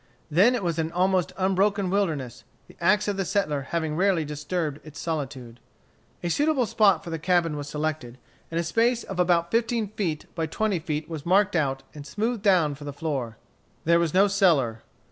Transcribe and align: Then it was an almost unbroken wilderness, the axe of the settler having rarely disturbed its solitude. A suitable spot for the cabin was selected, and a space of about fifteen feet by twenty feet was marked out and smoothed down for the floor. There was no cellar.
Then 0.31 0.55
it 0.55 0.63
was 0.63 0.79
an 0.79 0.91
almost 0.93 1.31
unbroken 1.37 1.91
wilderness, 1.91 2.43
the 2.67 2.75
axe 2.81 3.07
of 3.07 3.17
the 3.17 3.23
settler 3.23 3.61
having 3.69 3.95
rarely 3.95 4.25
disturbed 4.25 4.79
its 4.83 4.99
solitude. 4.99 5.59
A 6.23 6.29
suitable 6.29 6.65
spot 6.65 7.03
for 7.03 7.11
the 7.11 7.19
cabin 7.19 7.55
was 7.55 7.69
selected, 7.69 8.17
and 8.49 8.59
a 8.59 8.63
space 8.63 9.03
of 9.03 9.19
about 9.19 9.51
fifteen 9.51 9.89
feet 9.89 10.25
by 10.33 10.47
twenty 10.47 10.79
feet 10.79 11.07
was 11.07 11.23
marked 11.23 11.55
out 11.55 11.83
and 11.93 12.07
smoothed 12.07 12.41
down 12.41 12.73
for 12.73 12.83
the 12.83 12.91
floor. 12.91 13.37
There 13.85 13.99
was 13.99 14.11
no 14.11 14.27
cellar. 14.27 14.81